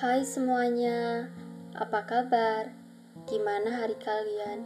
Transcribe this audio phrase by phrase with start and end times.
[0.00, 1.28] Hai semuanya,
[1.76, 2.72] apa kabar?
[3.28, 4.64] Gimana hari kalian?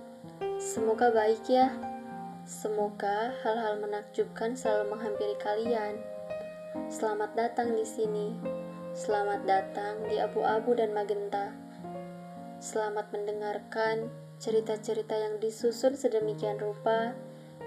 [0.62, 1.74] Semoga baik ya.
[2.46, 5.98] Semoga hal-hal menakjubkan selalu menghampiri kalian.
[6.86, 8.30] Selamat datang di sini.
[8.94, 11.50] Selamat datang di abu-abu dan magenta.
[12.62, 17.10] Selamat mendengarkan cerita-cerita yang disusun sedemikian rupa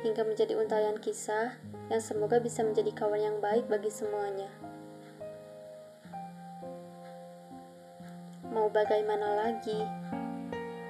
[0.07, 1.59] hingga menjadi untayan kisah
[1.91, 4.47] yang semoga bisa menjadi kawan yang baik bagi semuanya.
[8.47, 9.83] Mau bagaimana lagi?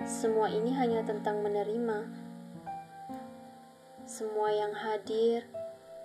[0.06, 2.06] Semua ini hanya tentang menerima.
[4.06, 5.42] Semua yang hadir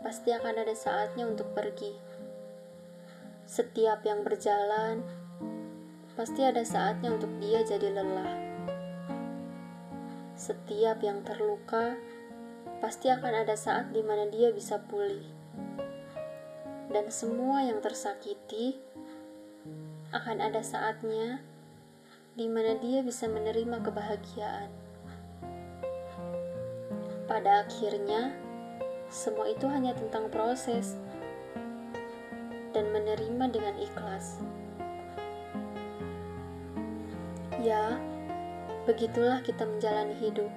[0.00, 1.92] pasti akan ada saatnya untuk pergi.
[3.44, 5.04] Setiap yang berjalan
[6.16, 8.32] pasti ada saatnya untuk dia jadi lelah.
[10.32, 12.00] Setiap yang terluka
[12.80, 15.28] pasti akan ada saat di mana dia bisa pulih.
[16.88, 18.91] Dan semua yang tersakiti
[20.12, 21.40] akan ada saatnya
[22.36, 24.68] di mana dia bisa menerima kebahagiaan.
[27.24, 28.36] Pada akhirnya,
[29.08, 31.00] semua itu hanya tentang proses
[32.76, 34.40] dan menerima dengan ikhlas.
[37.64, 37.96] Ya,
[38.84, 40.52] begitulah kita menjalani hidup.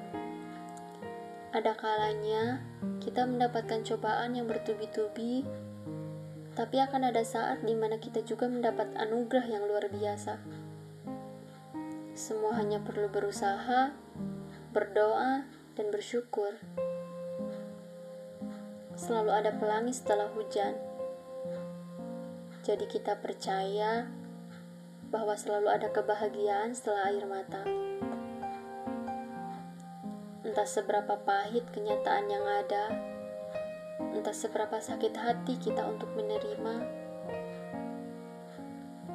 [1.56, 2.60] Ada kalanya
[3.00, 5.48] kita mendapatkan cobaan yang bertubi-tubi,
[6.56, 10.40] tapi akan ada saat di mana kita juga mendapat anugerah yang luar biasa.
[12.16, 13.92] Semua hanya perlu berusaha,
[14.72, 15.44] berdoa,
[15.76, 16.56] dan bersyukur.
[18.96, 20.80] Selalu ada pelangi setelah hujan.
[22.64, 24.08] Jadi kita percaya
[25.12, 27.68] bahwa selalu ada kebahagiaan setelah air mata.
[30.48, 33.15] Entah seberapa pahit kenyataan yang ada,
[34.16, 37.04] entah seberapa sakit hati kita untuk menerima,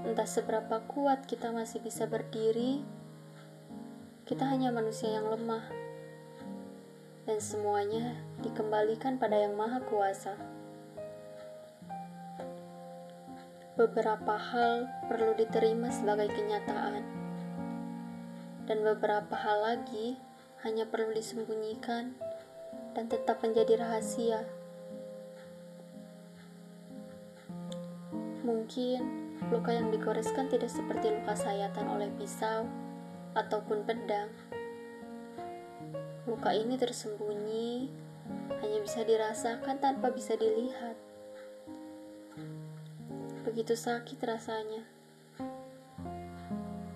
[0.01, 2.83] Entah seberapa kuat kita masih bisa berdiri,
[4.27, 5.63] kita hanya manusia yang lemah,
[7.31, 10.35] dan semuanya dikembalikan pada Yang Maha Kuasa.
[13.79, 17.07] Beberapa hal perlu diterima sebagai kenyataan,
[18.67, 20.19] dan beberapa hal lagi
[20.67, 22.19] hanya perlu disembunyikan
[22.99, 24.60] dan tetap menjadi rahasia.
[28.41, 32.69] Mungkin Luka yang digoreskan tidak seperti luka sayatan oleh pisau
[33.33, 34.29] ataupun pedang.
[36.29, 37.89] Luka ini tersembunyi,
[38.61, 40.93] hanya bisa dirasakan tanpa bisa dilihat.
[43.49, 44.85] Begitu sakit rasanya.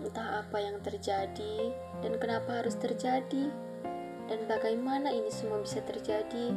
[0.04, 1.72] Entah apa yang terjadi
[2.04, 3.48] dan kenapa harus terjadi,
[4.28, 6.52] dan bagaimana ini semua bisa terjadi,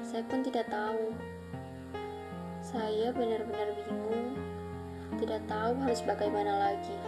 [0.00, 1.33] saya pun tidak tahu.
[2.74, 4.34] Saya benar-benar bingung
[5.22, 6.98] tidak tahu harus bagaimana lagi.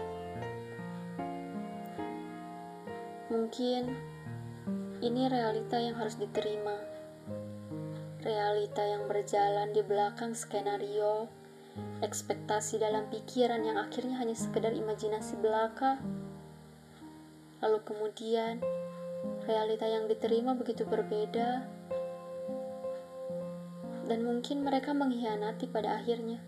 [3.35, 3.91] Mungkin
[5.03, 6.79] ini realita yang harus diterima.
[8.23, 11.27] Realita yang berjalan di belakang skenario,
[11.99, 15.99] ekspektasi dalam pikiran yang akhirnya hanya sekedar imajinasi belaka.
[17.59, 18.63] Lalu kemudian,
[19.51, 21.67] realita yang diterima begitu berbeda,
[24.07, 26.39] dan mungkin mereka mengkhianati pada akhirnya.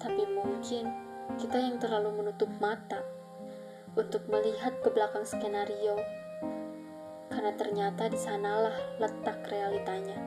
[0.00, 0.88] Tapi mungkin
[1.40, 3.04] kita yang terlalu menutup mata
[3.94, 5.96] untuk melihat ke belakang skenario,
[7.30, 10.18] karena ternyata di sanalah letak realitanya.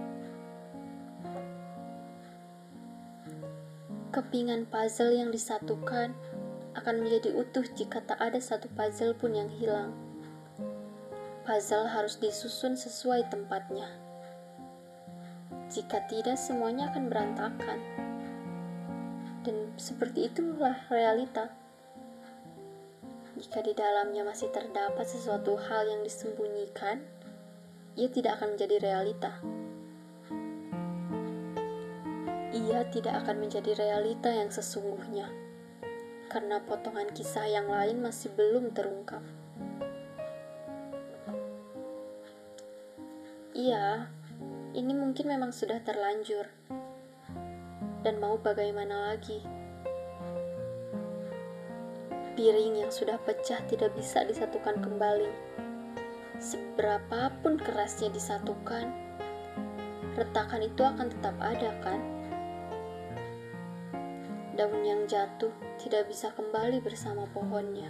[4.13, 6.15] Kepingan puzzle yang disatukan
[6.73, 9.93] akan menjadi utuh jika tak ada satu puzzle pun yang hilang.
[11.45, 14.06] Puzzle harus disusun sesuai tempatnya.
[15.77, 17.77] Jika tidak, semuanya akan berantakan
[19.45, 21.53] dan seperti itulah realita.
[23.38, 27.05] Jika di dalamnya masih terdapat sesuatu hal yang disembunyikan,
[27.93, 29.38] ia tidak akan menjadi realita.
[32.57, 35.29] Ia tidak akan menjadi realita yang sesungguhnya,
[36.33, 39.21] karena potongan kisah yang lain masih belum terungkap.
[43.53, 44.09] Iya,
[44.75, 46.49] ini mungkin memang sudah terlanjur
[48.03, 49.43] dan mau bagaimana lagi.
[52.37, 55.31] Piring yang sudah pecah tidak bisa disatukan kembali.
[56.37, 58.93] Seberapapun kerasnya disatukan,
[60.13, 61.99] retakan itu akan tetap ada, kan?
[64.53, 65.49] Daun yang jatuh
[65.81, 67.89] tidak bisa kembali bersama pohonnya.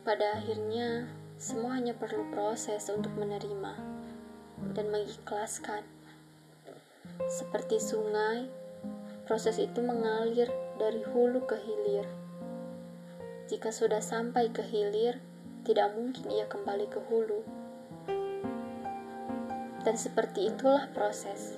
[0.00, 4.00] Pada akhirnya, semua hanya perlu proses untuk menerima.
[4.76, 5.80] dan mengikhlaskan.
[7.32, 8.44] Seperti sungai,
[9.24, 12.04] proses itu mengalir dari hulu ke hilir.
[13.48, 15.16] Jika sudah sampai ke hilir,
[15.64, 17.40] tidak mungkin ia kembali ke hulu.
[19.80, 21.56] Dan seperti itulah proses.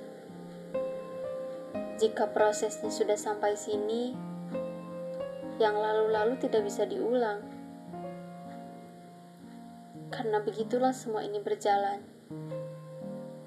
[1.98, 4.14] Jika prosesnya sudah sampai sini,
[5.58, 7.51] yang lalu-lalu tidak bisa diulang.
[10.12, 12.04] Karena begitulah semua ini berjalan.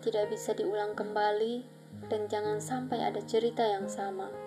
[0.02, 1.62] Tidak bisa diulang kembali
[2.10, 4.45] dan jangan sampai ada cerita yang sama.